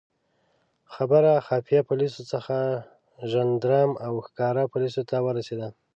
خبره 0.93 1.31
خفیه 1.47 1.81
پولیسو 1.89 2.21
څخه 2.31 2.55
ژندارم 3.31 3.91
او 4.05 4.13
ښکاره 4.27 4.63
پولیسو 4.73 5.01
ته 5.09 5.17
ورسېده. 5.25 5.67